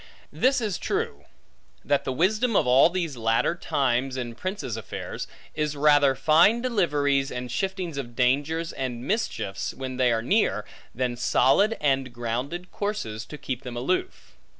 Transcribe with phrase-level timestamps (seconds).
[0.33, 1.25] This is true,
[1.85, 7.31] that the wisdom of all these latter times, in princes' affairs, is rather fine deliveries,
[7.31, 13.27] and shiftings of dangers and mischiefs, when they are near, than solid and grounded courses
[13.27, 14.33] to keep them aloof.